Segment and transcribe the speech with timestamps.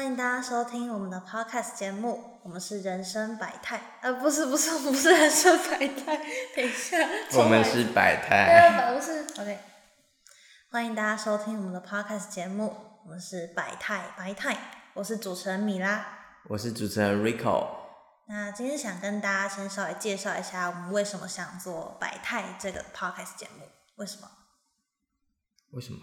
[0.00, 6.16] 欢迎大家收听我们的 podcast 节目，我们是人生百态，呃，不是不是，我们不是人生百态，
[6.56, 6.96] 等一下，
[7.34, 9.58] 我们是百对态，啊，不是，OK。
[10.70, 12.74] 欢迎大家收听我们的 podcast 节目，
[13.04, 14.56] 我们是百态百态，
[14.94, 16.06] 我是主持人米拉。
[16.48, 17.66] 我是主持人 Rico。
[18.26, 24.30] 那今天想跟大家先稍微介绍一下，我们为什么想做百态这个 podcast 节目，为什么？
[25.72, 25.98] 为什么？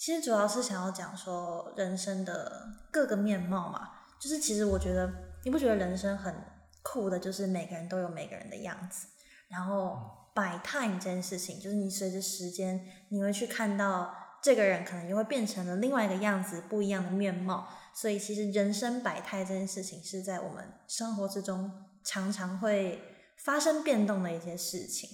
[0.00, 3.86] 其实主要是想要讲说人生的各个面貌嘛，
[4.18, 5.12] 就是其实我觉得
[5.44, 6.34] 你不觉得人生很
[6.82, 9.08] 酷的，就是每个人都有每个人的样子，
[9.48, 10.00] 然后
[10.34, 21.70] 百态这件事情，就是你随着时间，你会去看到这个人可能又会变成了另外一个样子，不一样的面貌，所以其实人生百态这件事情是在我们生活之中
[22.02, 23.02] 常常会
[23.36, 25.10] 发生变动的一些事情，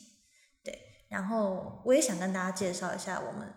[0.63, 0.79] 对，
[1.09, 3.53] 然后我也想跟大家介绍一下我们。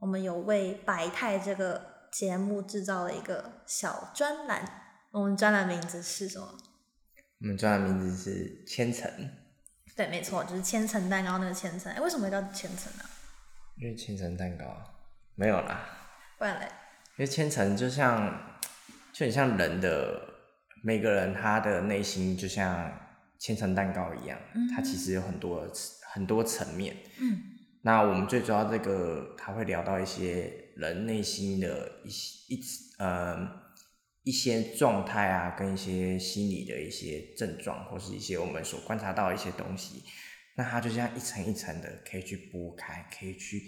[0.00, 4.64] 我们有为百态这个节目制造了一个小专栏，
[5.10, 6.58] 我们专栏名字是什么？
[7.40, 9.10] 我们专栏名字是千层，
[9.94, 11.92] 对，没错，就是千层蛋糕那个千层。
[11.92, 13.04] 哎，为什么叫千层呢、
[13.76, 14.64] 因为千层蛋糕
[15.34, 15.86] 没有啦，
[16.38, 16.66] 不然嘞，
[17.18, 18.58] 因为千层就像
[19.12, 20.18] 就很像人的
[20.82, 22.90] 每个人他的内心就像
[23.38, 24.38] 千层蛋糕一样，
[24.74, 25.70] 它其实有很多
[26.14, 26.96] 很多层面。
[27.18, 27.38] 嗯
[27.82, 32.60] 那我们最主要这个，他会聊到一些人内心的一些一
[32.98, 33.36] 呃
[34.22, 40.02] 一些状态啊，跟一些心理的一些症状，或是一些我们所观察到的一些东西。
[40.56, 43.62] 那它就像一层一层的，可以去剥开，可以去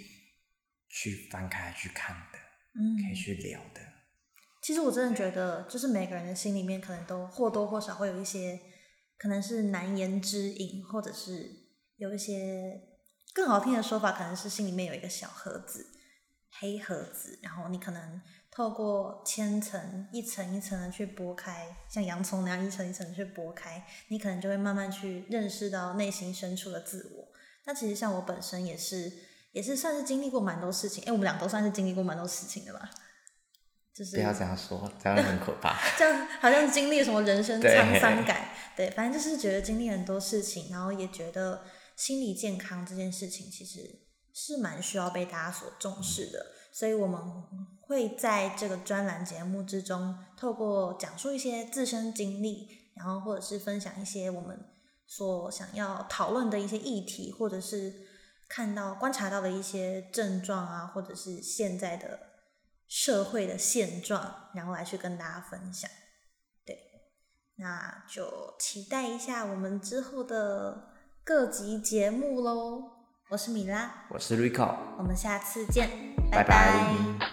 [0.89, 2.39] 去翻开去看的，
[3.03, 3.81] 可以嗯，去聊的。
[4.63, 8.61] 其实我真的觉得，就是每个人的心里面可能都或多或少会有一些，
[9.17, 11.51] 可能是难言之隐，或者是
[11.97, 12.79] 有一些
[13.33, 15.87] 更好听的说法，可能是心里面有一个小盒子，
[16.59, 18.21] 黑盒子，然后你可能
[18.51, 27.29] 透过千层一层一层的去剥开，像洋葱那样一层一层的去剥开，你可能就会慢慢去认识到内心深处的自我。
[27.65, 29.11] 那其实像我本身也是，
[29.53, 32.91] 也是算是经历过蛮多事情，哎，我们俩都算是经历过蛮多事情的吧。
[33.95, 35.79] 就是不要这样说，这样很可怕。
[35.99, 41.63] 这样好像经历什么人生沧桑感，对，反正就是觉得经历很多事情，然后也觉得
[41.97, 44.01] 心理健康这件事情其实
[44.33, 47.21] 是蛮需要被大家所重视的，所以我们
[47.81, 52.67] 会在这个专栏节目之中，透过讲述一些自身经历，
[52.97, 54.59] 然后或者是分享一些我们
[55.07, 57.93] 所想要讨论的一些议题，或者是
[58.49, 62.19] 看到观察到的一些症状啊，或者是现在的
[62.89, 65.91] 社会的现状，然后来去跟大家分享。
[66.65, 66.79] 对，
[67.57, 70.92] 那就期待一下我们之后的
[71.25, 72.83] 各集节目喽。
[73.29, 75.89] 我是米拉，我是 Rico，我们下次见，
[76.33, 76.43] 拜。
[76.43, 76.45] 拜
[77.19, 77.32] 拜